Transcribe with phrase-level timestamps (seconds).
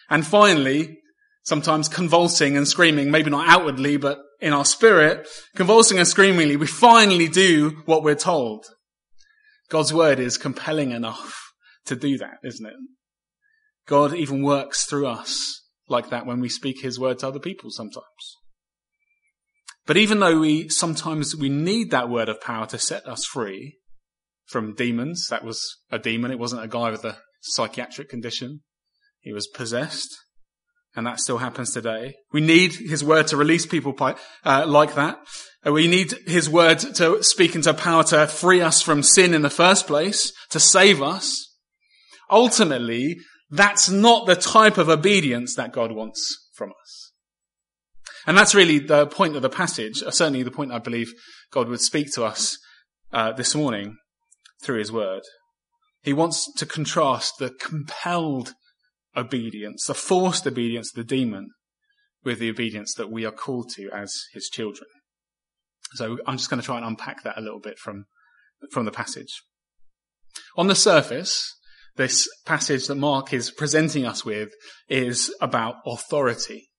[0.09, 0.99] And finally,
[1.43, 6.67] sometimes convulsing and screaming, maybe not outwardly, but in our spirit, convulsing and screamingly, we
[6.67, 8.65] finally do what we're told.
[9.69, 11.53] God's word is compelling enough
[11.85, 12.73] to do that, isn't it?
[13.85, 17.69] God even works through us like that when we speak his word to other people
[17.69, 18.37] sometimes.
[19.85, 23.79] But even though we sometimes we need that word of power to set us free
[24.45, 26.31] from demons, that was a demon.
[26.31, 28.61] It wasn't a guy with a psychiatric condition.
[29.19, 30.15] He was possessed
[30.95, 32.15] and that still happens today.
[32.31, 33.95] We need His word to release people
[34.45, 35.19] uh, like that.
[35.65, 39.41] Uh, we need His word to speak into power to free us from sin in
[39.41, 41.49] the first place, to save us.
[42.29, 43.17] Ultimately,
[43.49, 47.11] that's not the type of obedience that God wants from us.
[48.25, 51.13] And that's really the point of the passage, uh, certainly the point I believe
[51.51, 52.57] God would speak to us
[53.11, 53.97] uh, this morning
[54.61, 55.21] through His word.
[56.01, 58.53] He wants to contrast the compelled
[59.15, 61.49] obedience, the forced obedience of the demon
[62.23, 64.89] with the obedience that we are called to as his children.
[65.95, 68.05] So I'm just going to try and unpack that a little bit from,
[68.71, 69.41] from the passage.
[70.57, 71.55] On the surface,
[71.95, 74.49] this passage that Mark is presenting us with
[74.89, 76.69] is about authority.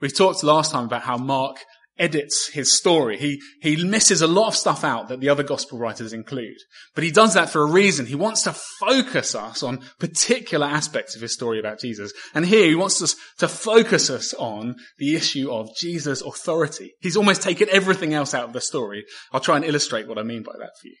[0.00, 1.56] We talked last time about how Mark
[1.98, 3.18] edits his story.
[3.18, 6.56] He, he misses a lot of stuff out that the other gospel writers include.
[6.94, 8.06] But he does that for a reason.
[8.06, 12.12] He wants to focus us on particular aspects of his story about Jesus.
[12.34, 16.94] And here he wants us to focus us on the issue of Jesus' authority.
[17.00, 19.04] He's almost taken everything else out of the story.
[19.32, 20.96] I'll try and illustrate what I mean by that for you.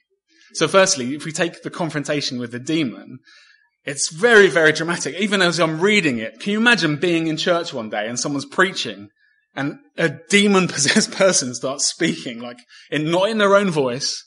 [0.54, 3.18] So firstly, if we take the confrontation with the demon,
[3.84, 5.14] it's very, very dramatic.
[5.16, 8.44] Even as I'm reading it, can you imagine being in church one day and someone's
[8.44, 9.08] preaching
[9.54, 12.58] and a demon possessed person starts speaking, like
[12.90, 14.24] in, not in their own voice,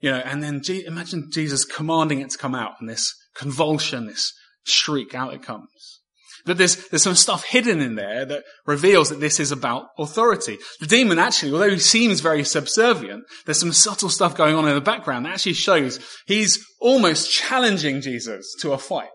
[0.00, 4.32] you know, and then imagine Jesus commanding it to come out and this convulsion, this
[4.64, 5.98] shriek, out it comes.
[6.46, 10.58] But there's, there's some stuff hidden in there that reveals that this is about authority.
[10.80, 14.74] The demon actually, although he seems very subservient, there's some subtle stuff going on in
[14.74, 19.08] the background that actually shows he's almost challenging Jesus to a fight.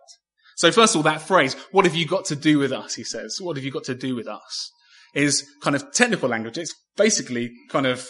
[0.58, 2.94] So first of all, that phrase, what have you got to do with us?
[2.94, 4.72] He says, what have you got to do with us?
[5.14, 6.58] Is kind of technical language.
[6.58, 8.08] It's basically kind of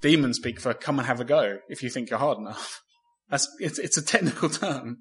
[0.00, 2.80] demon speak for come and have a go if you think you're hard enough.
[3.30, 4.98] That's, it's, it's a technical term.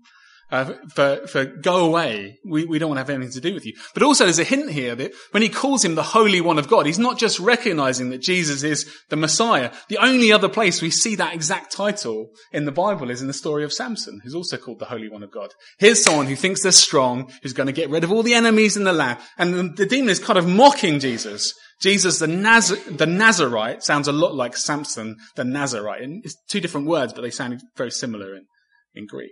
[0.52, 2.38] Uh, for, for go away.
[2.44, 3.74] We, we don't want to have anything to do with you.
[3.94, 6.68] But also there's a hint here that when he calls him the Holy One of
[6.68, 9.72] God, he's not just recognizing that Jesus is the Messiah.
[9.88, 13.34] The only other place we see that exact title in the Bible is in the
[13.34, 15.54] story of Samson, who's also called the Holy One of God.
[15.80, 18.76] Here's someone who thinks they're strong, who's going to get rid of all the enemies
[18.76, 19.20] in the land.
[19.38, 21.54] And the, the demon is kind of mocking Jesus.
[21.82, 26.02] Jesus, the, Naz- the Nazarite, sounds a lot like Samson, the Nazarite.
[26.02, 28.48] And it's two different words, but they sound very similar in,
[28.94, 29.32] in Greek.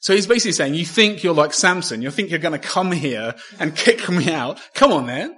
[0.00, 2.92] So he's basically saying, you think you're like Samson, you think you're going to come
[2.92, 4.60] here and kick me out.
[4.74, 5.36] Come on then.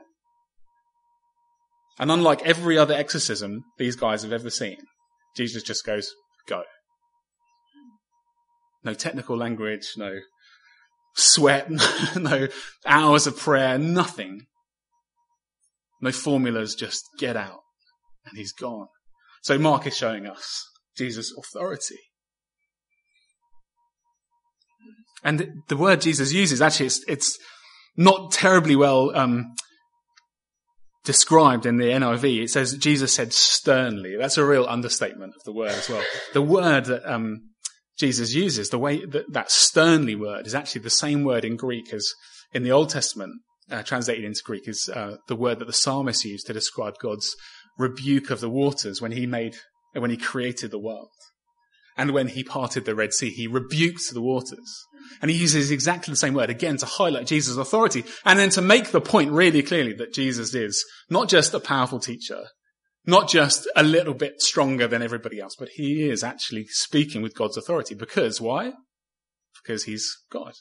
[1.99, 4.79] And unlike every other exorcism these guys have ever seen,
[5.37, 6.11] Jesus just goes,
[6.47, 6.63] go.
[8.85, 10.21] No technical language, no
[11.15, 11.71] sweat,
[12.17, 12.49] no
[12.87, 14.47] hours of prayer, nothing.
[16.01, 17.61] No formulas, just get out.
[18.25, 18.87] And he's gone.
[19.43, 20.67] So Mark is showing us
[20.97, 21.99] Jesus' authority.
[25.23, 27.39] And the word Jesus uses, actually, it's, it's
[27.97, 29.55] not terribly well um,
[31.05, 32.45] described in the NIV.
[32.45, 34.17] It says Jesus said sternly.
[34.17, 36.03] That's a real understatement of the word as well.
[36.33, 37.51] The word that um,
[37.99, 41.93] Jesus uses, the way that that sternly word, is actually the same word in Greek
[41.93, 42.13] as
[42.53, 43.35] in the Old Testament,
[43.71, 47.35] uh, translated into Greek, is uh, the word that the psalmist used to describe God's
[47.79, 49.57] rebuke of the waters when he made
[49.93, 51.09] when he created the world.
[52.01, 54.87] And when he parted the Red Sea, he rebuked the waters.
[55.21, 58.63] And he uses exactly the same word again to highlight Jesus' authority and then to
[58.63, 62.45] make the point really clearly that Jesus is not just a powerful teacher,
[63.05, 67.37] Not just a little bit stronger than everybody else, but he is actually speaking with
[67.37, 67.95] God's authority.
[67.95, 68.73] Because why?
[69.63, 70.55] Because he's God.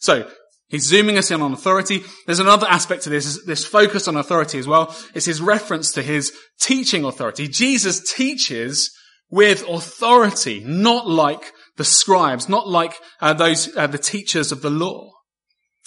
[0.00, 0.28] So,
[0.66, 2.02] he's zooming us in on authority.
[2.26, 4.92] There's another aspect to this, this focus on authority as well.
[5.14, 7.46] It's his reference to his teaching authority.
[7.46, 8.90] Jesus teaches
[9.30, 14.70] with authority, not like the scribes, not like uh, those, uh, the teachers of the
[14.70, 15.12] law.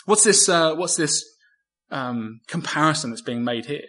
[0.06, 1.24] What's this, uh, what's this,
[1.90, 3.88] um, comparison that's being made here?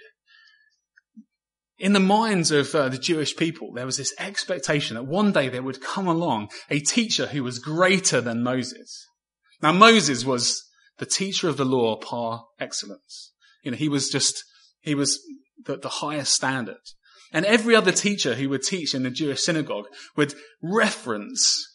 [1.79, 5.49] In the minds of uh, the Jewish people, there was this expectation that one day
[5.49, 9.07] there would come along a teacher who was greater than Moses.
[9.61, 10.63] Now Moses was
[10.99, 13.33] the teacher of the law par excellence.
[13.65, 14.45] You know, he was just,
[14.81, 15.21] he was
[15.65, 16.77] the, the highest standard.
[17.33, 19.87] And every other teacher who would teach in the Jewish synagogue
[20.17, 21.69] would reference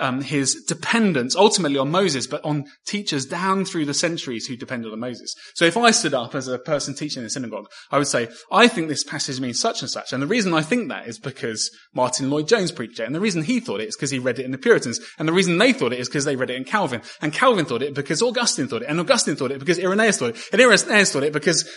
[0.00, 4.92] um, his dependence ultimately on Moses, but on teachers down through the centuries who depended
[4.92, 5.34] on Moses.
[5.54, 8.28] So if I stood up as a person teaching in the synagogue, I would say,
[8.50, 10.12] I think this passage means such and such.
[10.12, 13.06] And the reason I think that is because Martyn Lloyd-Jones preached it.
[13.06, 15.00] And the reason he thought it is because he read it in the Puritans.
[15.18, 17.02] And the reason they thought it is because they read it in Calvin.
[17.20, 18.88] And Calvin thought it because Augustine thought it.
[18.88, 20.48] And Augustine thought it because Irenaeus thought it.
[20.52, 21.68] And Irenaeus thought it because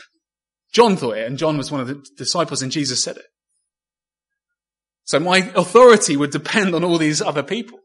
[0.71, 1.27] John thought it.
[1.27, 3.25] And John was one of the disciples and Jesus said it.
[5.03, 7.79] So my authority would depend on all these other people.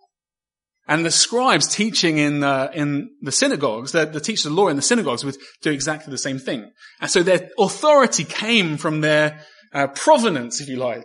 [0.88, 4.68] And the scribes teaching in, uh, in the synagogues, the, the teachers of the law
[4.68, 6.70] in the synagogues would do exactly the same thing.
[7.00, 9.40] And so their authority came from their
[9.72, 11.04] uh, provenance, if you like,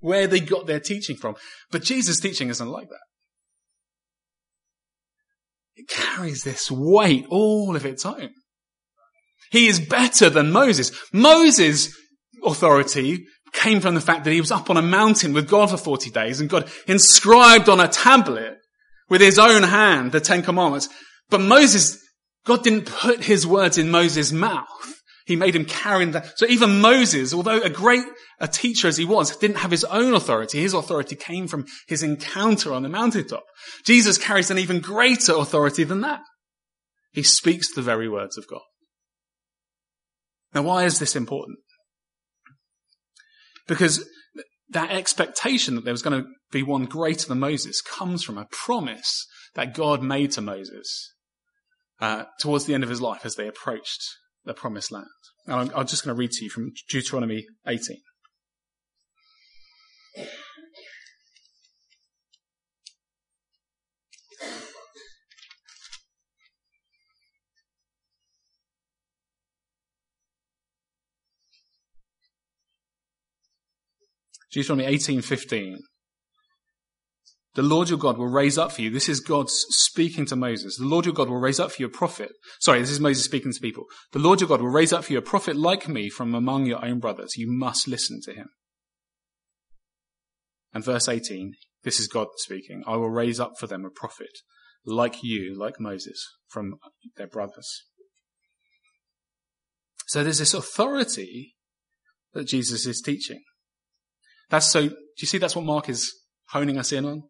[0.00, 1.36] where they got their teaching from.
[1.70, 3.00] But Jesus' teaching isn't like that.
[5.76, 8.30] It carries this weight all of its own.
[9.50, 10.92] He is better than Moses.
[11.12, 11.94] Moses'
[12.44, 15.76] authority came from the fact that he was up on a mountain with God for
[15.76, 18.58] 40 days and God inscribed on a tablet
[19.08, 20.88] with his own hand the Ten Commandments.
[21.30, 21.98] But Moses,
[22.44, 24.66] God didn't put his words in Moses' mouth.
[25.26, 26.38] He made him carry that.
[26.38, 28.04] So even Moses, although a great
[28.40, 30.60] a teacher as he was, didn't have his own authority.
[30.60, 33.44] His authority came from his encounter on the mountaintop.
[33.84, 36.22] Jesus carries an even greater authority than that.
[37.12, 38.62] He speaks the very words of God.
[40.54, 41.58] Now why is this important?
[43.66, 44.08] Because
[44.70, 48.46] that expectation that there was going to be one greater than Moses comes from a
[48.50, 51.14] promise that God made to Moses
[52.00, 54.02] uh, towards the end of his life as they approached
[54.44, 55.06] the promised land.
[55.46, 57.98] Now, I'm, I'm just going to read to you from Deuteronomy 18.
[74.52, 75.78] Deuteronomy 18:15.
[77.54, 78.90] The Lord your God will raise up for you.
[78.90, 80.76] This is God speaking to Moses.
[80.76, 82.30] The Lord your God will raise up for you a prophet.
[82.60, 83.86] Sorry, this is Moses speaking to people.
[84.12, 86.66] The Lord your God will raise up for you a prophet like me from among
[86.66, 87.36] your own brothers.
[87.36, 88.48] You must listen to him.
[90.72, 92.84] And verse 18, this is God speaking.
[92.86, 94.38] I will raise up for them a prophet
[94.84, 96.74] like you, like Moses, from
[97.16, 97.82] their brothers.
[100.06, 101.56] So there's this authority
[102.34, 103.42] that Jesus is teaching.
[104.50, 106.14] That's so, do you see that's what Mark is
[106.48, 107.22] honing us in on?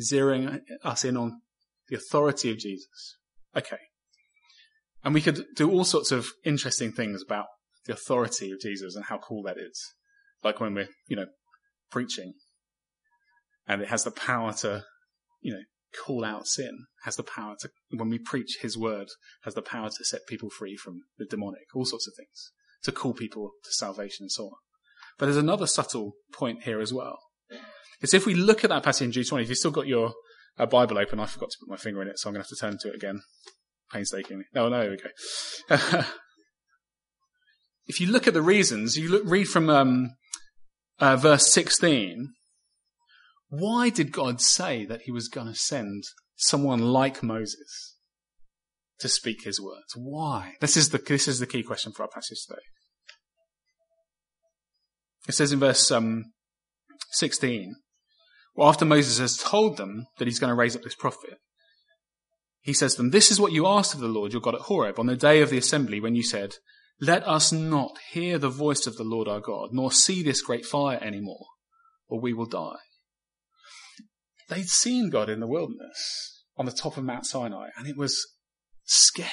[0.00, 1.40] Zeroing us in on
[1.88, 3.16] the authority of Jesus.
[3.56, 3.78] Okay.
[5.04, 7.46] And we could do all sorts of interesting things about
[7.86, 9.94] the authority of Jesus and how cool that is.
[10.42, 11.26] Like when we're, you know,
[11.90, 12.34] preaching
[13.66, 14.84] and it has the power to,
[15.40, 15.62] you know,
[16.04, 19.08] call out sin, has the power to, when we preach his word,
[19.42, 22.52] has the power to set people free from the demonic, all sorts of things,
[22.82, 24.56] to call people to salvation and so on.
[25.18, 27.18] But there's another subtle point here as well.
[28.00, 30.12] It's if we look at that passage in G20, if you've still got your
[30.58, 32.48] uh, Bible open, I forgot to put my finger in it, so I'm going to
[32.48, 33.22] have to turn to it again
[33.92, 34.44] painstakingly.
[34.54, 35.08] No, no, there we go.
[37.86, 40.10] if you look at the reasons, you look, read from um,
[41.00, 42.32] uh, verse 16.
[43.48, 46.04] Why did God say that he was going to send
[46.36, 47.96] someone like Moses
[49.00, 49.94] to speak his words?
[49.96, 50.54] Why?
[50.60, 52.60] This is the, this is the key question for our passage today.
[55.28, 56.32] It says in verse um,
[57.12, 57.76] 16,
[58.56, 61.38] well, after Moses has told them that he's going to raise up this prophet,
[62.60, 64.62] he says to them, This is what you asked of the Lord your God at
[64.62, 66.54] Horeb on the day of the assembly when you said,
[67.00, 70.66] Let us not hear the voice of the Lord our God, nor see this great
[70.66, 71.46] fire anymore,
[72.08, 72.78] or we will die.
[74.48, 78.26] They'd seen God in the wilderness on the top of Mount Sinai, and it was
[78.84, 79.28] scary.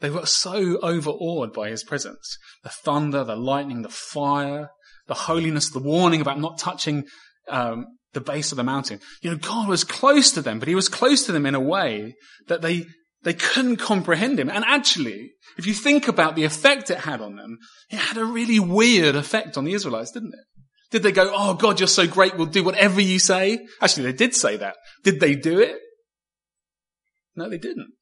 [0.00, 2.36] They were so overawed by his presence.
[2.62, 4.70] The thunder, the lightning, the fire,
[5.06, 7.04] the holiness, the warning about not touching
[7.48, 9.00] um, the base of the mountain.
[9.22, 11.60] You know, God was close to them, but he was close to them in a
[11.60, 12.14] way
[12.48, 12.86] that they
[13.22, 14.48] They couldn't comprehend him.
[14.48, 17.58] And actually, if you think about the effect it had on them,
[17.90, 20.46] it had a really weird effect on the Israelites, didn't it?
[20.90, 23.58] Did they go, oh God, you're so great, we'll do whatever you say?
[23.82, 24.76] Actually, they did say that.
[25.04, 25.76] Did they do it?
[27.36, 27.92] No, they didn't.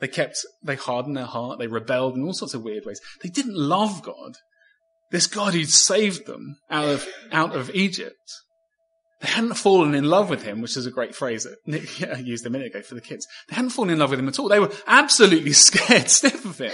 [0.00, 3.00] They kept, they hardened their heart, they rebelled in all sorts of weird ways.
[3.22, 4.36] They didn't love God.
[5.10, 8.16] This God who'd saved them out of, out of Egypt.
[9.20, 12.46] They hadn't fallen in love with him, which is a great phrase that Nick used
[12.46, 13.26] a minute ago for the kids.
[13.48, 14.48] They hadn't fallen in love with him at all.
[14.48, 16.72] They were absolutely scared stiff of him.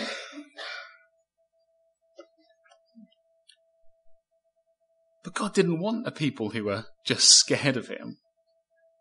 [5.25, 8.18] But God didn't want a people who were just scared of him.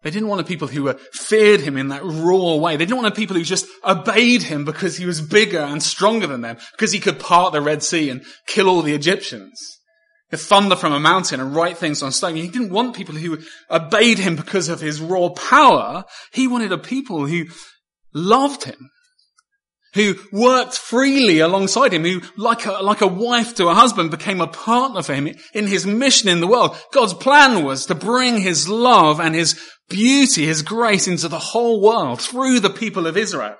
[0.05, 2.77] They didn't want a people who feared him in that raw way.
[2.77, 6.27] They didn't want a people who just obeyed him because he was bigger and stronger
[6.27, 9.59] than them, because he could part the Red Sea and kill all the Egyptians
[10.31, 12.35] the thunder from a mountain and write things on stone.
[12.35, 16.03] He didn't want people who obeyed him because of his raw power.
[16.31, 17.45] He wanted a people who
[18.13, 18.89] loved him,
[19.93, 24.41] who worked freely alongside him, who, like a, like a wife to a husband, became
[24.41, 26.75] a partner for him in his mission in the world.
[26.91, 31.81] God's plan was to bring his love and his beauty, his grace into the whole
[31.81, 33.57] world through the people of Israel.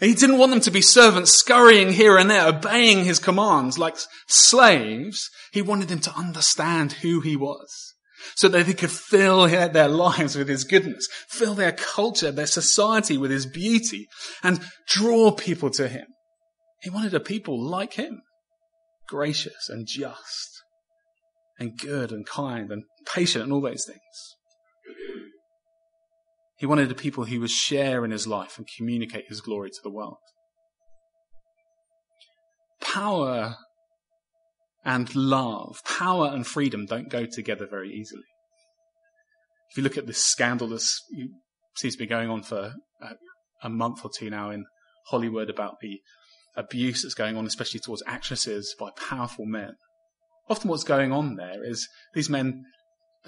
[0.00, 3.96] He didn't want them to be servants scurrying here and there, obeying his commands like
[4.28, 5.28] slaves.
[5.52, 7.94] He wanted them to understand who he was
[8.36, 13.16] so that they could fill their lives with his goodness, fill their culture, their society
[13.18, 14.06] with his beauty
[14.42, 16.06] and draw people to him.
[16.82, 18.22] He wanted a people like him,
[19.08, 20.62] gracious and just
[21.58, 24.36] and good and kind and patient and all those things.
[26.58, 29.80] He wanted a people who would share in his life and communicate his glory to
[29.82, 30.16] the world.
[32.80, 33.56] Power
[34.84, 38.24] and love, power and freedom don't go together very easily.
[39.70, 40.82] If you look at this scandal that
[41.76, 43.14] seems to be going on for a,
[43.62, 44.64] a month or two now in
[45.08, 46.00] Hollywood about the
[46.56, 49.74] abuse that's going on, especially towards actresses by powerful men.
[50.48, 52.64] Often what's going on there is these men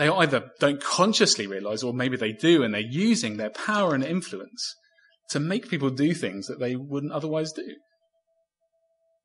[0.00, 4.02] they either don't consciously realize, or maybe they do, and they're using their power and
[4.02, 4.74] influence
[5.28, 7.76] to make people do things that they wouldn't otherwise do.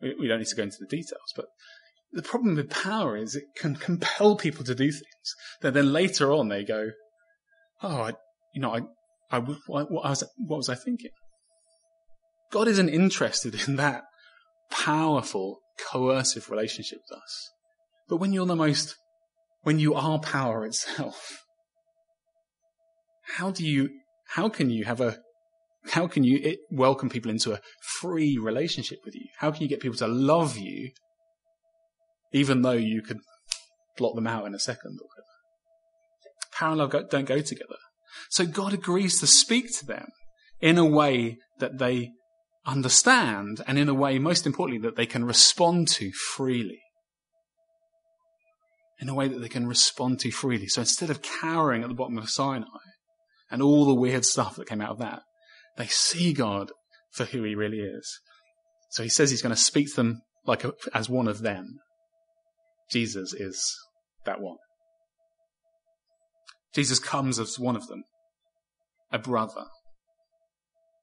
[0.02, 1.46] We don't need to go into the details, but
[2.12, 6.34] the problem with power is it can compel people to do things that then later
[6.34, 6.90] on they go,
[7.82, 8.14] oh, I,
[8.54, 8.82] you know, I,
[9.32, 11.12] I, what, was, what was I thinking?
[12.52, 14.04] God isn't interested in that
[14.70, 17.52] powerful, coercive relationship with us.
[18.10, 18.98] But when you're the most
[19.66, 21.44] when you are power itself?
[23.38, 23.90] How do you,
[24.28, 25.18] how can you have a,
[25.90, 29.26] how can you welcome people into a free relationship with you?
[29.40, 30.92] How can you get people to love you
[32.32, 33.18] even though you could
[33.98, 35.26] block them out in a second or whatever?
[36.52, 37.78] Power and love don't go together.
[38.30, 40.10] So God agrees to speak to them
[40.62, 42.12] in a way that they
[42.68, 46.82] understand and in a way, most importantly, that they can respond to freely
[49.00, 50.68] in a way that they can respond to freely.
[50.68, 52.66] So instead of cowering at the bottom of Sinai
[53.52, 55.22] and all the weird stuff that came out of that,
[55.78, 56.72] they see God
[57.12, 58.20] for who he really is.
[58.92, 61.80] So he says he's going to speak to them like a, as one of them.
[62.90, 63.76] Jesus is
[64.26, 64.58] that one.
[66.74, 68.04] Jesus comes as one of them,
[69.12, 69.66] a brother,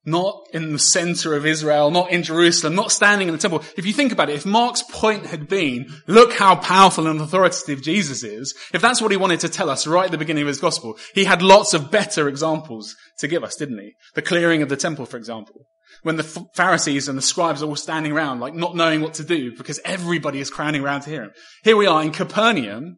[0.05, 3.63] not in the center of Israel, not in Jerusalem, not standing in the temple.
[3.77, 7.83] If you think about it, if Mark's point had been, look how powerful and authoritative
[7.83, 10.49] Jesus is, if that's what he wanted to tell us right at the beginning of
[10.49, 13.93] his gospel, he had lots of better examples to give us, didn't he?
[14.15, 15.67] The clearing of the temple, for example.
[16.03, 19.25] When the Pharisees and the scribes are all standing around, like not knowing what to
[19.25, 21.33] do because everybody is crowding around to hear him.
[21.63, 22.97] Here we are in Capernaum,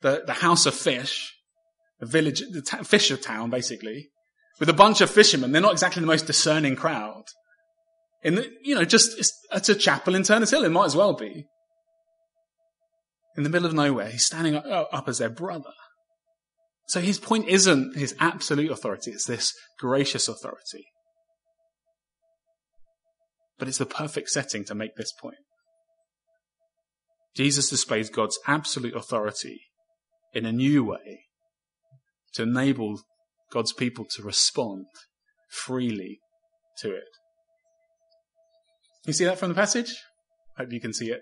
[0.00, 1.32] the, the house of fish,
[2.00, 4.08] the village, the ta- fisher town, basically
[4.62, 5.50] with a bunch of fishermen.
[5.50, 7.24] They're not exactly the most discerning crowd.
[8.22, 10.62] In the, you know, just, it's, it's a chapel in Turners Hill.
[10.62, 11.46] It might as well be.
[13.36, 15.72] In the middle of nowhere, he's standing up, oh, up as their brother.
[16.86, 20.84] So his point isn't his absolute authority, it's this gracious authority.
[23.58, 25.38] But it's the perfect setting to make this point.
[27.34, 29.62] Jesus displays God's absolute authority
[30.32, 31.24] in a new way
[32.34, 33.00] to enable
[33.52, 34.86] God's people to respond
[35.48, 36.20] freely
[36.78, 37.04] to it.
[39.06, 39.94] You see that from the passage?
[40.56, 41.20] Hope you can see it.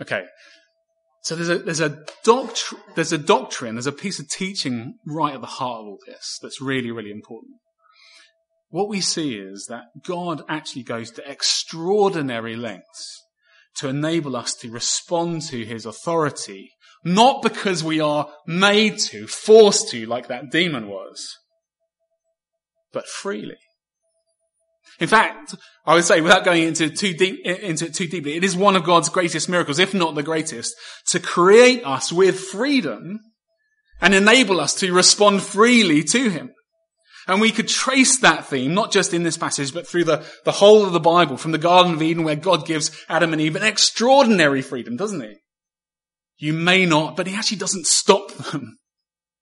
[0.00, 0.24] Okay.
[1.22, 5.34] So there's a, there's a doctrine, there's a doctrine, there's a piece of teaching right
[5.34, 7.54] at the heart of all this that's really, really important.
[8.70, 13.22] What we see is that God actually goes to extraordinary lengths
[13.76, 16.72] to enable us to respond to his authority
[17.04, 21.36] not because we are made to, forced to, like that demon was,
[22.92, 23.56] but freely.
[25.00, 25.54] In fact,
[25.84, 28.84] I would say, without going into too deep, into too deeply, it is one of
[28.84, 30.74] God's greatest miracles, if not the greatest,
[31.08, 33.18] to create us with freedom
[34.00, 36.50] and enable us to respond freely to Him.
[37.26, 40.52] And we could trace that theme, not just in this passage, but through the, the
[40.52, 43.56] whole of the Bible, from the Garden of Eden, where God gives Adam and Eve
[43.56, 45.34] an extraordinary freedom, doesn't He?
[46.42, 48.76] You may not, but He actually doesn't stop them.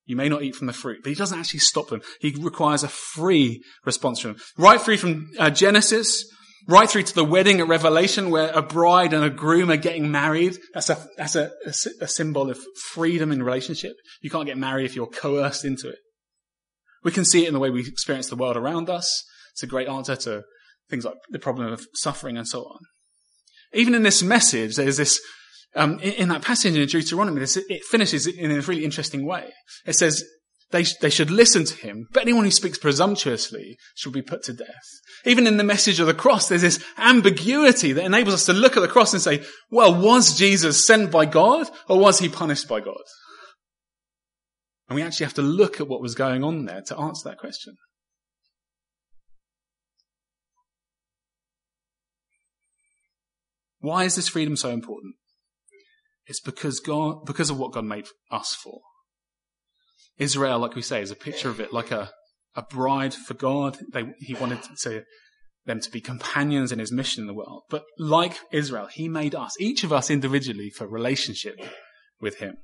[0.04, 2.02] You may not eat from the fruit, but He doesn't actually stop them.
[2.20, 4.42] He requires a free response from them.
[4.58, 6.26] Right through from uh, Genesis,
[6.68, 10.10] right through to the wedding at Revelation, where a bride and a groom are getting
[10.10, 10.58] married.
[10.74, 12.58] That's a, that's a, a, a symbol of
[12.92, 13.94] freedom in relationship.
[14.20, 15.98] You can't get married if you're coerced into it.
[17.02, 19.24] We can see it in the way we experience the world around us.
[19.52, 20.42] It's a great answer to
[20.90, 22.80] things like the problem of suffering and so on.
[23.72, 25.18] Even in this message, there's this,
[25.74, 29.50] um, in, in, that passage in Deuteronomy, it finishes in a really interesting way.
[29.86, 30.24] It says,
[30.72, 34.52] they, they should listen to him, but anyone who speaks presumptuously should be put to
[34.52, 34.68] death.
[35.24, 38.76] Even in the message of the cross, there's this ambiguity that enables us to look
[38.76, 42.68] at the cross and say, well, was Jesus sent by God or was he punished
[42.68, 43.02] by God?
[44.88, 47.38] And we actually have to look at what was going on there to answer that
[47.38, 47.76] question.
[53.80, 55.14] Why is this freedom so important?
[56.30, 58.82] It's because God, because of what God made us for.
[60.16, 62.12] Israel, like we say, is a picture of it, like a,
[62.54, 63.78] a bride for God.
[63.92, 65.02] They, he wanted to,
[65.66, 67.64] them to be companions in his mission in the world.
[67.68, 71.56] But like Israel, he made us, each of us individually, for relationship
[72.20, 72.58] with him.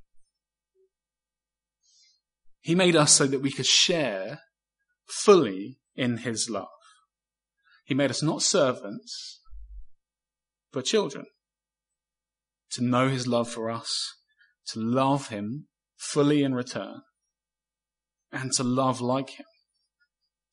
[2.60, 4.42] He made us so that we could share
[5.08, 6.68] fully in his love.
[7.84, 9.40] He made us not servants,
[10.72, 11.26] but children.
[12.76, 14.14] To know his love for us,
[14.68, 15.66] to love him
[15.96, 17.00] fully in return,
[18.30, 19.46] and to love like him.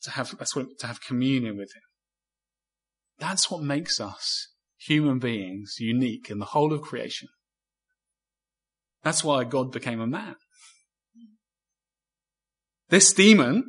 [0.03, 1.81] To have, what, to have communion with him.
[3.19, 7.27] That's what makes us human beings unique in the whole of creation.
[9.03, 10.35] That's why God became a man.
[12.87, 13.65] This demon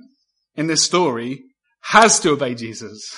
[0.54, 1.42] in this story
[1.86, 3.12] has to obey Jesus.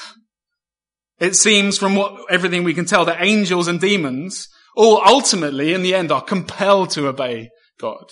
[1.18, 5.83] It seems from what everything we can tell that angels and demons all ultimately in
[5.83, 7.49] the end are compelled to obey
[7.81, 8.05] God.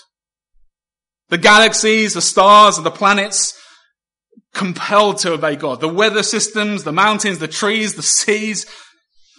[1.29, 3.57] The galaxies, the stars, and the planets
[4.53, 5.79] compelled to obey God.
[5.79, 8.65] The weather systems, the mountains, the trees, the seas,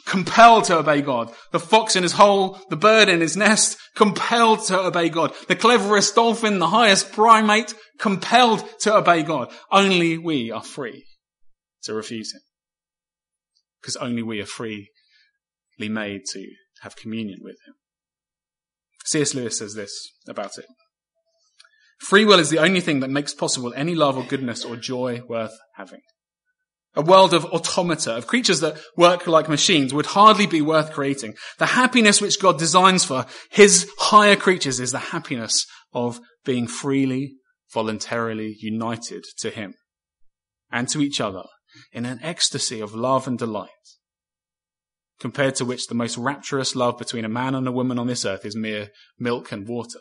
[0.05, 1.33] compelled to obey God.
[1.53, 5.33] The fox in his hole, the bird in his nest, compelled to obey God.
[5.49, 9.53] The cleverest dolphin, the highest primate, compelled to obey God.
[9.71, 11.05] Only we are free
[11.83, 12.41] to refuse him.
[13.81, 14.89] Because only we are freely
[15.79, 16.47] made to
[16.87, 17.75] have communion with him.
[19.05, 19.35] C.S.
[19.35, 20.67] Lewis says this about it.
[21.99, 25.23] Free will is the only thing that makes possible any love or goodness or joy
[25.29, 26.01] worth having.
[26.95, 31.35] A world of automata, of creatures that work like machines would hardly be worth creating.
[31.59, 37.35] The happiness which God designs for his higher creatures is the happiness of being freely,
[37.75, 39.75] voluntarily united to him
[40.71, 41.43] and to each other
[41.93, 43.71] in an ecstasy of love and delight,
[45.19, 48.25] compared to which the most rapturous love between a man and a woman on this
[48.25, 50.01] earth is mere milk and water.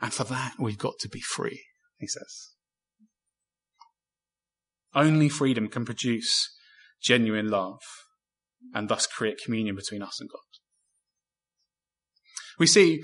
[0.00, 1.62] And for that, we've got to be free,
[1.96, 2.50] he says.
[4.94, 6.54] Only freedom can produce
[7.02, 7.80] genuine love
[8.74, 10.40] and thus create communion between us and God.
[12.58, 13.02] We see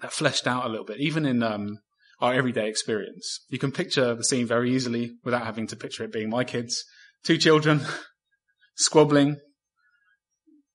[0.00, 1.78] that fleshed out a little bit, even in um,
[2.20, 3.44] our everyday experience.
[3.48, 6.84] You can picture the scene very easily without having to picture it being my kids.
[7.24, 7.82] Two children
[8.76, 9.36] squabbling,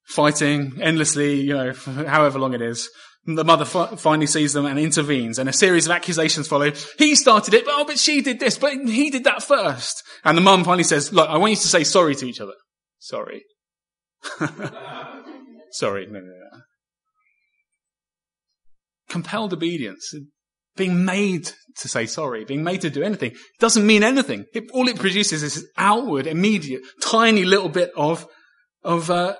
[0.08, 2.90] fighting endlessly, you know, however long it is.
[3.26, 6.72] The mother finally sees them and intervenes, and a series of accusations follow.
[6.98, 10.02] He started it, but oh, but she did this, but he did that first.
[10.24, 12.54] And the mum finally says, "Look, I want you to say sorry to each other."
[13.00, 13.44] Sorry.
[15.72, 16.06] sorry.
[16.06, 16.60] No, no, no.
[19.10, 20.14] Compelled obedience,
[20.78, 24.46] being made to say sorry, being made to do anything, doesn't mean anything.
[24.54, 28.26] It, all it produces is this outward, immediate, tiny little bit of
[28.86, 29.36] of uh,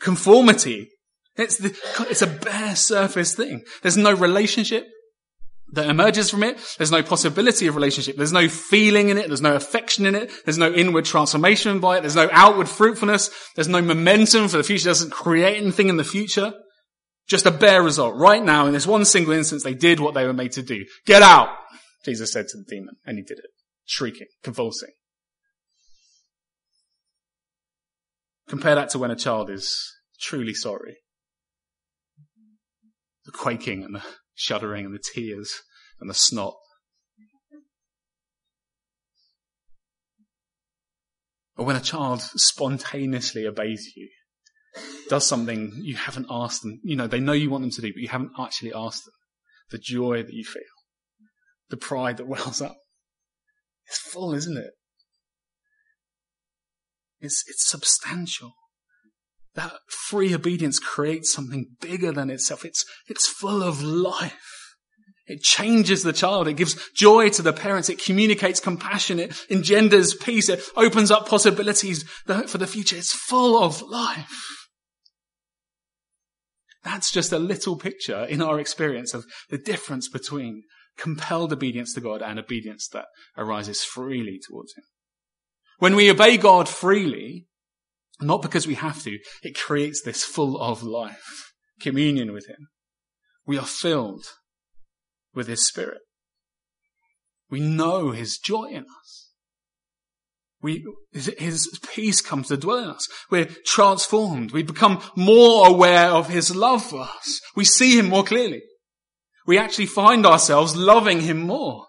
[0.00, 0.88] conformity
[1.36, 1.76] it's, the,
[2.10, 3.64] it's a bare surface thing.
[3.82, 4.86] There's no relationship
[5.72, 6.58] that emerges from it.
[6.76, 8.16] There's no possibility of relationship.
[8.16, 9.28] There's no feeling in it.
[9.28, 10.30] There's no affection in it.
[10.44, 12.00] There's no inward transformation by it.
[12.00, 13.30] There's no outward fruitfulness.
[13.54, 14.88] There's no momentum for the future.
[14.88, 16.52] It doesn't create anything in the future.
[17.28, 18.16] Just a bare result.
[18.16, 20.84] Right now, in this one single instance, they did what they were made to do.
[21.06, 21.48] Get out!
[22.04, 23.50] Jesus said to the demon, and he did it.
[23.84, 24.90] Shrieking, convulsing.
[28.50, 30.96] Compare that to when a child is truly sorry
[33.24, 34.02] the quaking and the
[34.34, 35.60] shuddering and the tears
[36.00, 36.54] and the snot.
[41.56, 44.08] Or when a child spontaneously obeys you,
[45.08, 47.92] does something you haven't asked them, you know, they know you want them to do,
[47.92, 49.14] but you haven't actually asked them.
[49.70, 50.62] The joy that you feel,
[51.68, 52.78] the pride that wells up.
[53.86, 54.72] It's full, isn't it?
[57.20, 58.52] It's, it's substantial.
[59.54, 62.64] That free obedience creates something bigger than itself.
[62.64, 64.60] It's, it's full of life.
[65.26, 66.48] It changes the child.
[66.48, 67.88] It gives joy to the parents.
[67.88, 69.20] It communicates compassion.
[69.20, 70.48] It engenders peace.
[70.48, 72.96] It opens up possibilities for the future.
[72.96, 74.68] It's full of life.
[76.82, 80.62] That's just a little picture in our experience of the difference between
[80.96, 83.06] compelled obedience to God and obedience that
[83.36, 84.84] arises freely towards Him.
[85.80, 87.46] When we obey God freely,
[88.20, 92.68] not because we have to, it creates this full of life, communion with Him.
[93.46, 94.26] We are filled
[95.34, 96.02] with His Spirit.
[97.48, 99.30] We know His joy in us.
[100.60, 103.08] We, His peace comes to dwell in us.
[103.30, 104.52] We're transformed.
[104.52, 107.40] We become more aware of His love for us.
[107.56, 108.60] We see Him more clearly.
[109.46, 111.86] We actually find ourselves loving Him more.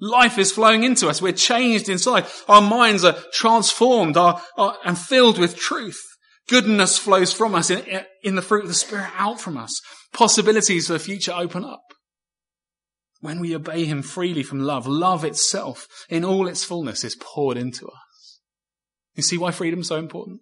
[0.00, 1.22] Life is flowing into us.
[1.22, 2.26] We're changed inside.
[2.48, 6.00] Our minds are transformed and filled with truth.
[6.48, 9.80] Goodness flows from us in, in the fruit of the Spirit out from us.
[10.12, 11.82] Possibilities for the future open up
[13.22, 17.56] when we obey him freely from love, love itself in all its fullness is poured
[17.56, 18.40] into us.
[19.14, 20.40] You see why freedom is so important?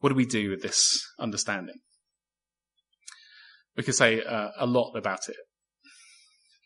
[0.00, 1.76] What do we do with this understanding?
[3.76, 5.36] We could say uh, a lot about it.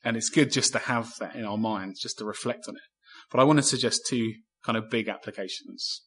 [0.04, 2.82] And it's good just to have that in our minds, just to reflect on it.
[3.30, 4.32] But I want to suggest two
[4.64, 6.02] kind of big applications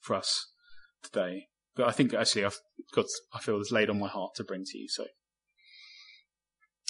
[0.00, 0.46] for us
[1.02, 1.46] today.
[1.76, 2.58] But I think actually I've
[2.94, 4.86] got, I feel it's laid on my heart to bring to you.
[4.88, 5.04] So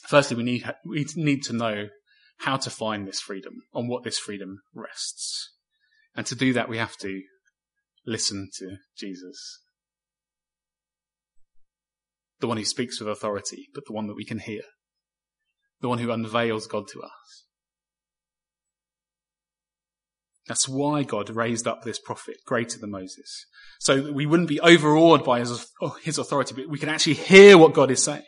[0.06, 1.88] firstly, we need, we need to know
[2.38, 5.52] how to find this freedom, on what this freedom rests.
[6.14, 7.22] And to do that, we have to
[8.06, 9.60] listen to Jesus.
[12.40, 14.62] The one who speaks with authority, but the one that we can hear.
[15.80, 17.46] The one who unveils God to us.
[20.46, 23.46] That's why God raised up this prophet greater than Moses.
[23.80, 25.66] So that we wouldn't be overawed by his,
[26.02, 28.24] his authority, but we can actually hear what God is saying.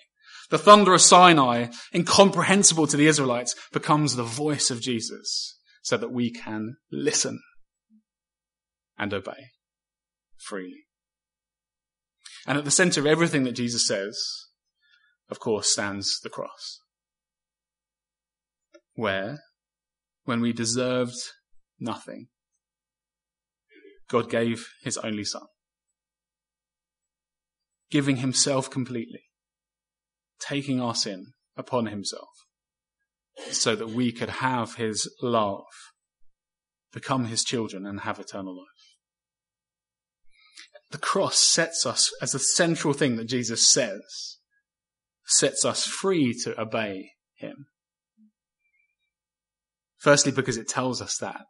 [0.49, 6.13] The thunder of Sinai, incomprehensible to the Israelites, becomes the voice of Jesus so that
[6.13, 7.41] we can listen
[8.97, 9.51] and obey
[10.39, 10.87] freely.
[12.47, 14.19] And at the center of everything that Jesus says,
[15.31, 16.81] of course, stands the cross.
[18.95, 19.41] Where,
[20.25, 21.17] when we deserved
[21.79, 22.29] nothing.
[24.09, 25.47] God gave his only son,
[27.91, 29.25] giving himself completely,
[30.39, 32.29] taking our sin upon himself
[33.51, 35.65] so that we could have his love,
[36.93, 38.76] become his children and have eternal life.
[40.91, 44.39] The cross sets us as a central thing that Jesus says,
[45.27, 47.67] sets us free to obey him.
[49.99, 51.47] Firstly, because it tells us that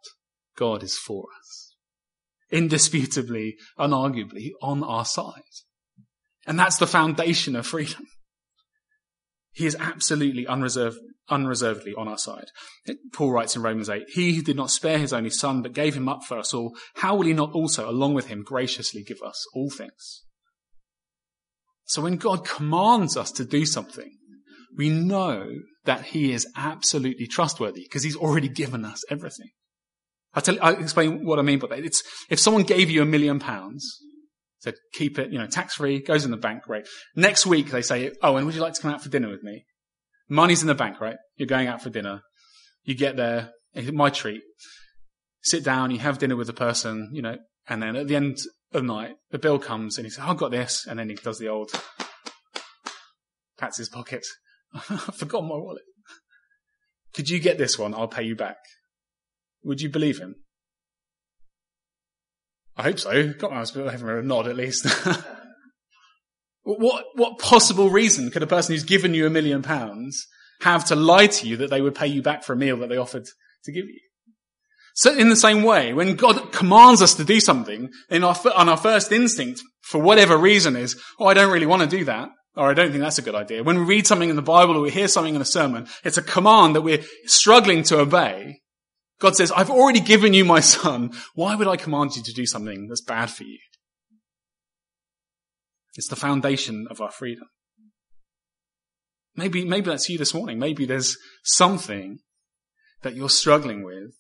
[0.57, 1.75] God is for us.
[2.51, 5.42] Indisputably, unarguably, on our side.
[6.46, 8.07] And that's the foundation of freedom.
[9.57, 10.99] He is absolutely unreserved,
[11.31, 12.51] unreservedly on our side.
[13.14, 15.95] Paul writes in Romans 8, He who did not spare his only son, but gave
[15.95, 19.23] him up for us all, how will he not also, along with him, graciously give
[19.23, 20.25] us all things?
[21.87, 24.19] So when God commands us to do something,
[24.77, 25.49] we know
[25.87, 29.49] that he is absolutely trustworthy because he's already given us everything.
[30.35, 31.79] I'll tell I'll explain what I mean by that.
[31.79, 34.01] It's, if someone gave you a million pounds,
[34.66, 36.87] said, keep it, you know, tax free, goes in the bank, right?
[37.14, 39.42] Next week they say, oh, and would you like to come out for dinner with
[39.42, 39.64] me?
[40.29, 41.16] Money's in the bank, right?
[41.37, 42.22] You're going out for dinner.
[42.83, 43.50] You get there,
[43.92, 44.42] my treat.
[45.42, 47.37] Sit down, you have dinner with the person, you know,
[47.68, 48.38] and then at the end
[48.72, 50.87] of the night, the bill comes and he says, oh, I've got this.
[50.87, 51.70] And then he does the old,
[53.59, 54.26] pats his pocket.
[54.74, 55.83] I forgot my wallet.
[57.14, 57.94] Could you get this one?
[57.94, 58.57] I'll pay you back.
[59.62, 60.37] Would you believe him?
[62.76, 63.32] I hope so.
[63.32, 64.86] Got my give him a nod at least.
[66.62, 70.26] what, what possible reason could a person who's given you a million pounds
[70.60, 72.88] have to lie to you that they would pay you back for a meal that
[72.88, 73.24] they offered
[73.64, 74.00] to give you?
[74.94, 78.68] So in the same way, when God commands us to do something, in our, on
[78.68, 82.30] our first instinct, for whatever reason is, oh, I don't really want to do that,
[82.56, 83.62] or I don't think that's a good idea.
[83.62, 86.16] When we read something in the Bible or we hear something in a sermon, it's
[86.16, 88.60] a command that we're struggling to obey.
[89.18, 91.12] God says, I've already given you my son.
[91.35, 93.59] Why would I command you to do something that's bad for you?
[95.96, 97.48] It's the foundation of our freedom.
[99.35, 100.59] Maybe, maybe that's you this morning.
[100.59, 102.18] Maybe there's something
[103.02, 104.14] that you're struggling with,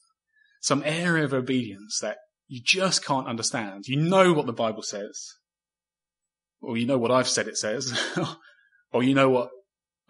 [0.60, 3.84] some area of obedience that you just can't understand.
[3.86, 5.34] You know what the Bible says,
[6.60, 7.98] or you know what I've said it says,
[8.92, 9.50] or you know what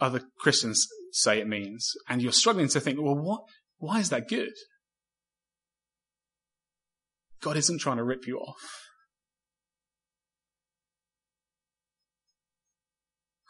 [0.00, 3.42] other Christians say it means, and you're struggling to think, well, what,
[3.78, 4.52] why is that good?
[7.46, 8.56] God isn't trying to rip you off.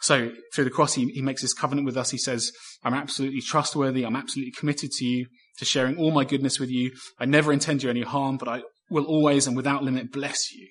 [0.03, 2.11] So through the cross, he, he makes this covenant with us.
[2.11, 2.53] He says,
[2.85, 4.05] I'm absolutely trustworthy.
[4.05, 6.93] I'm absolutely committed to you, to sharing all my goodness with you.
[7.19, 10.69] I never intend you any harm, but I will always and without limit bless you.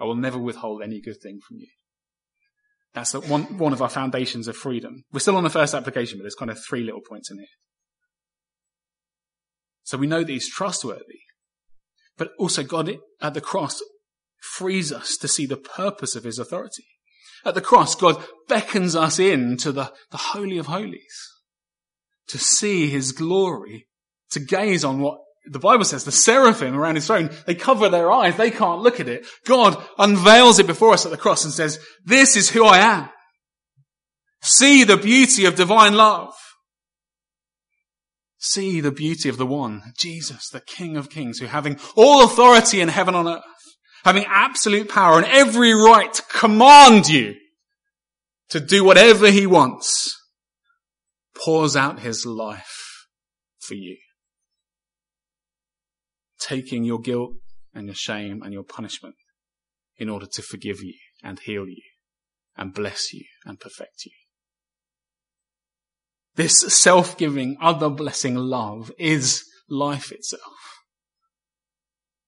[0.00, 1.68] I will never withhold any good thing from you.
[2.94, 5.02] That's one, one of our foundations of freedom.
[5.12, 7.46] We're still on the first application, but there's kind of three little points in here.
[9.84, 11.20] So we know that he's trustworthy,
[12.16, 13.80] but also God at the cross
[14.40, 16.84] frees us to see the purpose of his authority.
[17.44, 21.30] At the cross, God beckons us in to the, the Holy of Holies,
[22.28, 23.86] to see his glory,
[24.30, 28.10] to gaze on what the Bible says, the seraphim around his throne, they cover their
[28.10, 29.24] eyes, they can't look at it.
[29.44, 33.08] God unveils it before us at the cross and says, this is who I am.
[34.42, 36.34] See the beauty of divine love.
[38.48, 42.80] See the beauty of the one, Jesus, the King of Kings, who having all authority
[42.80, 43.42] in heaven and earth,
[44.04, 47.34] having absolute power and every right to command you
[48.50, 50.16] to do whatever he wants,
[51.34, 53.08] pours out his life
[53.58, 53.96] for you.
[56.38, 57.32] Taking your guilt
[57.74, 59.16] and your shame and your punishment
[59.96, 61.82] in order to forgive you and heal you
[62.56, 64.12] and bless you and perfect you.
[66.36, 70.42] This self-giving, other blessing love is life itself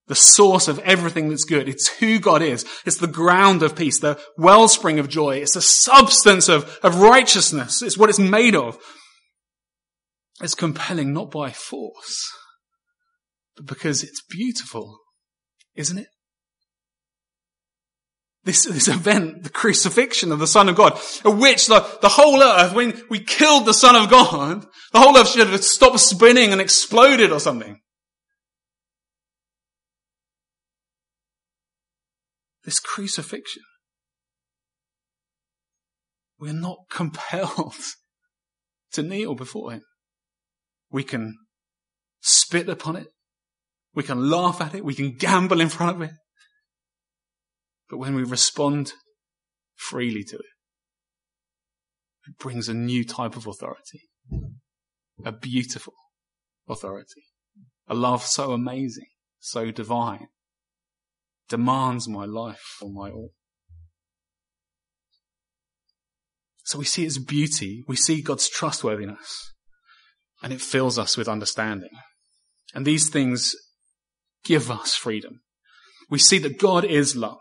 [0.08, 1.68] the source of everything that's good.
[1.68, 2.64] It's who God is.
[2.84, 5.36] It's the ground of peace, the wellspring of joy.
[5.36, 7.82] It's the substance of, of righteousness.
[7.82, 8.78] It's what it's made of.
[10.42, 12.26] It's compelling not by force,
[13.56, 14.98] but because it's beautiful,
[15.74, 16.08] isn't it?
[18.44, 22.42] This, this event, the crucifixion of the Son of God, at which the, the whole
[22.42, 26.52] earth, when we killed the Son of God, the whole earth should have stopped spinning
[26.52, 27.80] and exploded or something.
[32.68, 33.62] this crucifixion.
[36.38, 37.72] We're not compelled
[38.92, 39.84] to kneel before him.
[40.90, 41.38] We can
[42.20, 43.06] spit upon it.
[43.94, 44.84] We can laugh at it.
[44.84, 46.10] We can gamble in front of it.
[47.88, 48.92] But when we respond
[49.74, 50.44] freely to it,
[52.28, 54.02] it brings a new type of authority.
[55.24, 55.94] A beautiful
[56.68, 57.22] authority.
[57.88, 59.06] A love so amazing,
[59.38, 60.28] so divine,
[61.48, 63.32] demands my life for my all.
[66.64, 69.54] So we see its beauty, we see God's trustworthiness,
[70.42, 71.88] and it fills us with understanding.
[72.74, 73.54] And these things
[74.44, 75.40] give us freedom.
[76.10, 77.38] We see that God is love.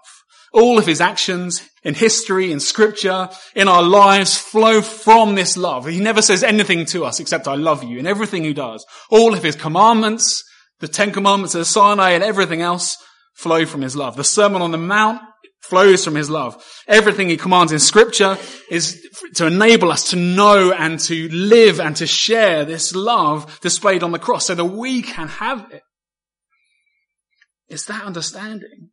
[0.53, 5.85] All of his actions in history, in scripture, in our lives flow from this love.
[5.85, 8.85] He never says anything to us except I love you in everything he does.
[9.09, 10.43] All of his commandments,
[10.79, 12.97] the Ten Commandments of Sinai and everything else
[13.35, 14.15] flow from his love.
[14.15, 15.21] The Sermon on the Mount
[15.61, 16.63] flows from his love.
[16.87, 18.37] Everything he commands in scripture
[18.69, 19.01] is
[19.35, 24.11] to enable us to know and to live and to share this love displayed on
[24.11, 25.83] the cross so that we can have it.
[27.67, 28.89] It's that understanding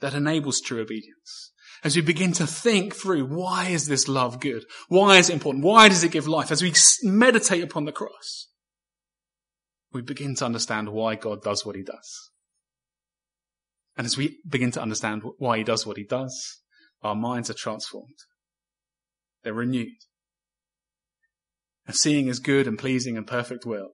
[0.00, 1.52] that enables true obedience.
[1.82, 4.64] As we begin to think through why is this love good?
[4.88, 5.64] Why is it important?
[5.64, 6.50] Why does it give life?
[6.50, 8.48] As we meditate upon the cross,
[9.92, 12.30] we begin to understand why God does what he does.
[13.96, 16.60] And as we begin to understand why he does what he does,
[17.02, 18.18] our minds are transformed.
[19.42, 19.88] They're renewed.
[21.86, 23.90] And seeing his good and pleasing and perfect will,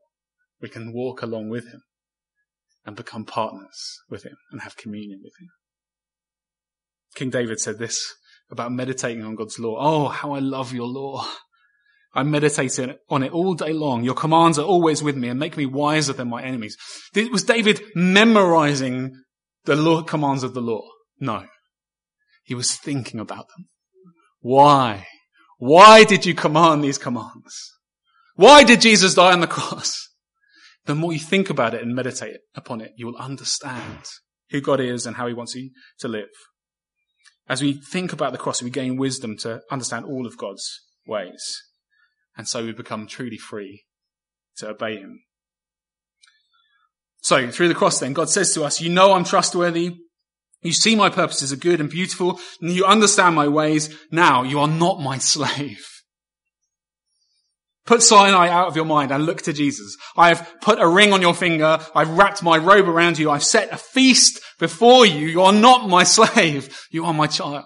[0.60, 1.82] we can walk along with him
[2.84, 5.48] and become partners with him and have communion with him.
[7.16, 8.14] King David said this
[8.50, 9.76] about meditating on God's law.
[9.80, 11.26] Oh, how I love your law.
[12.14, 12.78] I meditate
[13.10, 14.04] on it all day long.
[14.04, 16.76] Your commands are always with me and make me wiser than my enemies.
[17.14, 19.16] Was David memorizing
[19.64, 20.82] the law, commands of the law.
[21.18, 21.44] No.
[22.44, 23.66] He was thinking about them.
[24.40, 25.06] Why?
[25.58, 27.72] Why did you command these commands?
[28.34, 30.08] Why did Jesus die on the cross?
[30.84, 34.04] The more you think about it and meditate upon it, you will understand
[34.50, 36.28] who God is and how he wants you to live.
[37.48, 41.62] As we think about the cross, we gain wisdom to understand all of God's ways.
[42.36, 43.84] And so we become truly free
[44.56, 45.20] to obey him
[47.26, 49.96] so through the cross then, God says to us, you know I'm trustworthy.
[50.62, 53.92] You see my purposes are good and beautiful and you understand my ways.
[54.12, 55.84] Now you are not my slave.
[57.86, 59.96] Put Sinai out of your mind and look to Jesus.
[60.16, 61.78] I have put a ring on your finger.
[61.94, 63.30] I've wrapped my robe around you.
[63.30, 65.28] I've set a feast before you.
[65.28, 66.76] You are not my slave.
[66.90, 67.64] You are my child.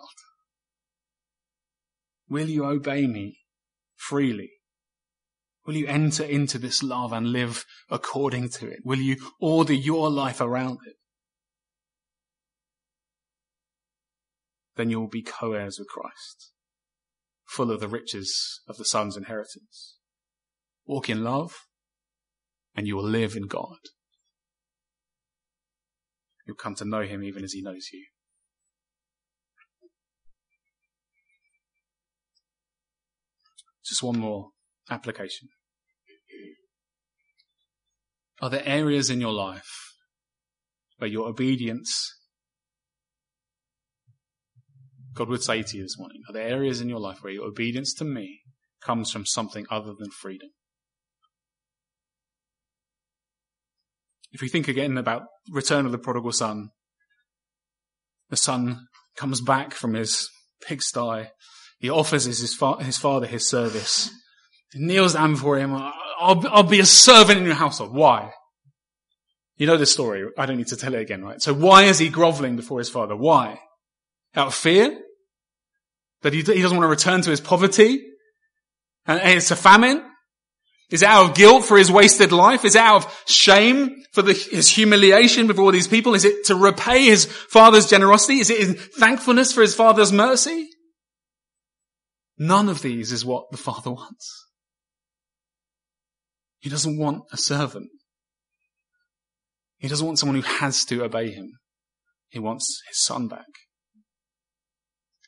[2.29, 3.39] Will you obey me
[3.97, 4.51] freely?
[5.67, 8.81] Will you enter into this love and live according to it?
[8.85, 10.97] Will you order your life around it?
[14.77, 16.53] Then you will be co-heirs with Christ,
[17.47, 19.97] full of the riches of the Son's inheritance.
[20.91, 21.53] Walk in love,
[22.75, 23.79] and you will live in God.
[26.45, 28.05] You'll come to know Him even as He knows you.
[33.87, 34.49] Just one more
[34.91, 35.51] application.
[38.43, 39.95] Are there areas in your life
[40.99, 42.13] where your obedience,
[45.15, 47.47] God would say to you this morning, are there areas in your life where your
[47.47, 48.41] obedience to me
[48.83, 50.49] comes from something other than freedom?
[54.33, 56.71] If we think again about return of the prodigal son,
[58.29, 60.29] the son comes back from his
[60.65, 61.31] pigsty.
[61.79, 64.11] He offers his, fa- his father his service.
[64.73, 65.75] He kneels down before him.
[65.75, 67.93] I'll, I'll be a servant in your household.
[67.93, 68.33] Why?
[69.57, 70.27] You know the story.
[70.39, 71.43] I don't need to tell it again, right?
[71.43, 73.17] So why is he groveling before his father?
[73.17, 73.59] Why?
[74.35, 74.99] Out of fear?
[76.23, 78.01] That he, he doesn't want to return to his poverty?
[79.07, 80.10] And it's a famine?
[80.91, 82.65] Is it out of guilt for his wasted life?
[82.65, 86.15] Is it out of shame for the, his humiliation before all these people?
[86.15, 88.41] Is it to repay his father's generosity?
[88.41, 90.69] Is it in thankfulness for his father's mercy?
[92.39, 94.47] None of these is what the father wants.
[96.59, 97.89] He doesn't want a servant.
[99.79, 101.53] He doesn't want someone who has to obey him.
[102.31, 103.47] He wants his son back.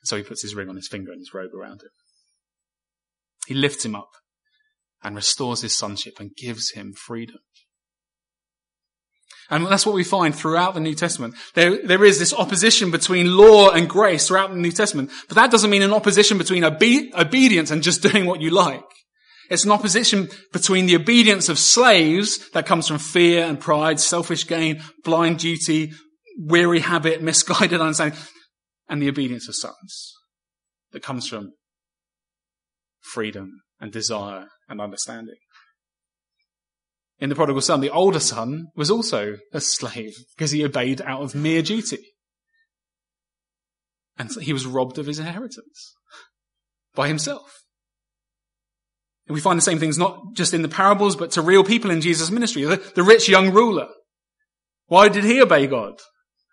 [0.04, 1.90] So he puts his ring on his finger and his robe around him.
[3.46, 4.10] He lifts him up
[5.02, 7.38] and restores his sonship and gives him freedom.
[9.50, 11.34] And that's what we find throughout the New Testament.
[11.54, 15.10] There, there is this opposition between law and grace throughout the New Testament.
[15.28, 18.82] But that doesn't mean an opposition between obe- obedience and just doing what you like.
[19.50, 24.46] It's an opposition between the obedience of slaves that comes from fear and pride, selfish
[24.46, 25.92] gain, blind duty,
[26.38, 28.18] weary habit, misguided understanding,
[28.88, 30.14] and the obedience of sons
[30.92, 31.52] that comes from
[33.00, 35.34] freedom and desire and understanding.
[37.18, 41.20] In the prodigal son, the older son was also a slave because he obeyed out
[41.20, 41.98] of mere duty.
[44.16, 45.94] And he was robbed of his inheritance
[46.94, 47.64] by himself.
[49.26, 51.90] And we find the same things not just in the parables, but to real people
[51.90, 52.62] in Jesus' ministry.
[52.62, 53.88] The, the rich young ruler.
[54.86, 55.94] Why did he obey God?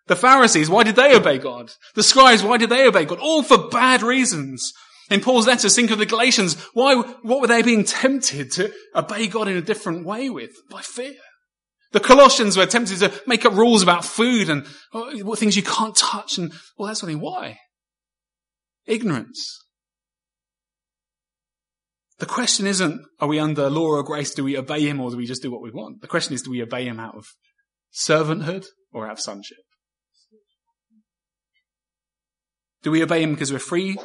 [0.07, 1.71] The Pharisees, why did they obey God?
[1.93, 3.19] The scribes, why did they obey God?
[3.19, 4.73] All for bad reasons.
[5.09, 6.55] In Paul's letters, think of the Galatians.
[6.73, 10.51] Why, what were they being tempted to obey God in a different way with?
[10.69, 11.15] By fear.
[11.91, 15.95] The Colossians were tempted to make up rules about food and oh, things you can't
[15.95, 17.21] touch and all that sort of thing.
[17.21, 17.57] Why?
[18.85, 19.57] Ignorance.
[22.19, 24.33] The question isn't, are we under law or grace?
[24.35, 26.01] Do we obey him or do we just do what we want?
[26.01, 27.25] The question is, do we obey him out of
[27.91, 29.57] servanthood or out of sonship?
[32.83, 33.97] Do we obey him because we're free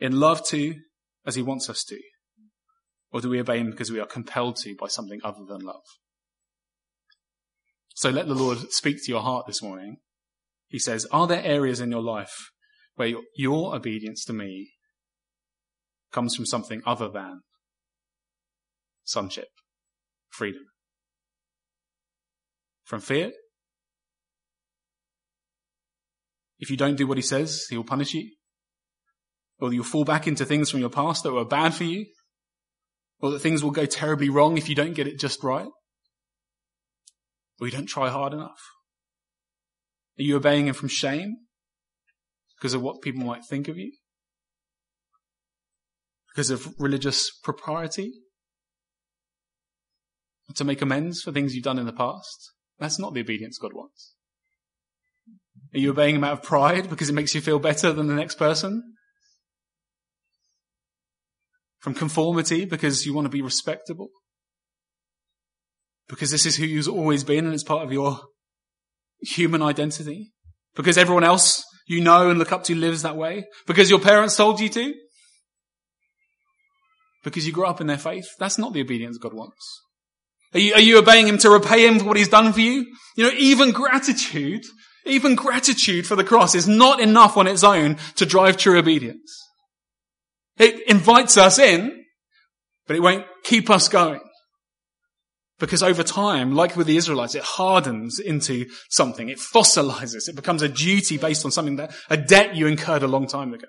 [0.00, 0.74] in love to
[1.26, 1.98] as he wants us to?
[3.12, 5.84] Or do we obey him because we are compelled to by something other than love?
[7.94, 9.98] So let the Lord speak to your heart this morning.
[10.66, 12.50] He says, are there areas in your life
[12.96, 14.72] where your, your obedience to me
[16.10, 17.42] comes from something other than
[19.04, 19.48] sonship,
[20.30, 20.64] freedom?
[22.82, 23.30] From fear?
[26.58, 28.28] If you don't do what he says, he will punish you
[29.60, 32.06] or you'll fall back into things from your past that were bad for you,
[33.20, 35.68] or that things will go terribly wrong if you don't get it just right,
[37.60, 38.60] or you don't try hard enough.
[40.18, 41.36] Are you obeying him from shame
[42.56, 43.92] because of what people might think of you?
[46.32, 48.12] Because of religious propriety?
[50.54, 52.52] To make amends for things you've done in the past?
[52.78, 54.14] That's not the obedience God wants.
[55.72, 58.14] Are you obeying him out of pride because it makes you feel better than the
[58.14, 58.93] next person?
[61.84, 64.08] From conformity because you want to be respectable.
[66.08, 68.20] Because this is who you've always been and it's part of your
[69.20, 70.32] human identity.
[70.74, 73.44] Because everyone else you know and look up to lives that way.
[73.66, 74.94] Because your parents told you to.
[77.22, 78.28] Because you grew up in their faith.
[78.38, 79.82] That's not the obedience God wants.
[80.54, 82.86] Are you, are you obeying Him to repay Him for what He's done for you?
[83.14, 84.62] You know, even gratitude,
[85.04, 89.43] even gratitude for the cross is not enough on its own to drive true obedience.
[90.58, 92.04] It invites us in,
[92.86, 94.20] but it won't keep us going.
[95.58, 99.28] Because over time, like with the Israelites, it hardens into something.
[99.28, 100.28] It fossilizes.
[100.28, 103.54] It becomes a duty based on something that, a debt you incurred a long time
[103.54, 103.68] ago.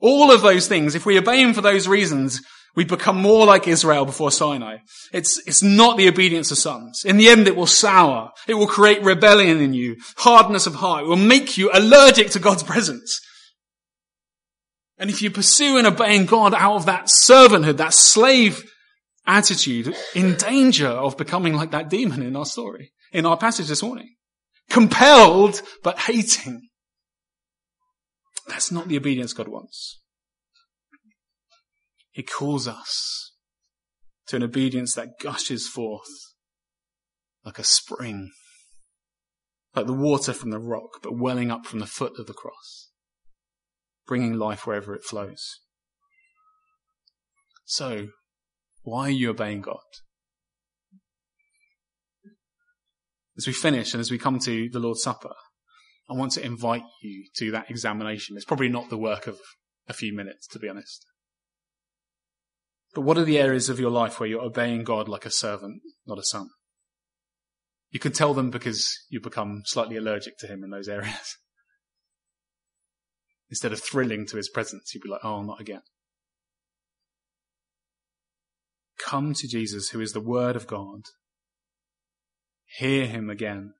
[0.00, 2.40] All of those things, if we obey him for those reasons,
[2.76, 4.78] we become more like Israel before Sinai.
[5.12, 7.02] It's, it's not the obedience of sons.
[7.04, 8.30] In the end, it will sour.
[8.46, 11.02] It will create rebellion in you, hardness of heart.
[11.04, 13.20] It will make you allergic to God's presence.
[15.00, 18.70] And if you pursue and obeying God out of that servanthood, that slave
[19.26, 23.82] attitude, in danger of becoming like that demon in our story, in our passage this
[23.82, 24.14] morning.
[24.68, 26.68] Compelled, but hating.
[28.46, 30.00] That's not the obedience God wants.
[32.10, 33.32] He calls us
[34.26, 36.08] to an obedience that gushes forth
[37.44, 38.32] like a spring,
[39.74, 42.89] like the water from the rock, but welling up from the foot of the cross,
[44.10, 45.60] bringing life wherever it flows.
[47.64, 48.08] So,
[48.82, 49.78] why are you obeying God?
[53.38, 55.32] As we finish and as we come to the Lord's Supper,
[56.10, 58.34] I want to invite you to that examination.
[58.34, 59.38] It's probably not the work of
[59.88, 61.06] a few minutes, to be honest.
[62.92, 65.82] But what are the areas of your life where you're obeying God like a servant,
[66.04, 66.48] not a son?
[67.92, 71.36] You can tell them because you become slightly allergic to him in those areas.
[73.50, 75.82] Instead of thrilling to his presence, you'd be like, oh, not again.
[78.98, 81.02] Come to Jesus, who is the Word of God.
[82.78, 83.74] Hear him again.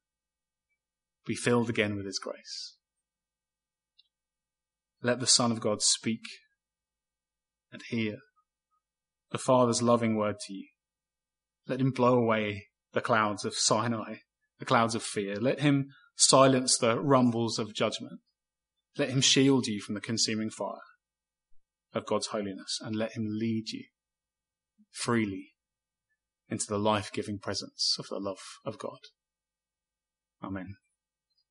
[1.25, 2.77] Be filled again with his grace.
[5.03, 6.25] Let the Son of God speak
[7.73, 8.19] and hear
[9.31, 10.67] the Father's loving word to you.
[11.69, 14.17] Let him blow away the clouds of Sinai,
[14.59, 15.37] the clouds of fear.
[15.37, 18.21] Let him silence the rumbles of judgment.
[18.99, 20.81] Let him shield you from the consuming fire
[21.93, 23.85] of God's holiness and let him lead you
[24.91, 25.55] freely
[26.49, 28.99] into the life-giving presence of the love of God.
[30.43, 30.77] Amen.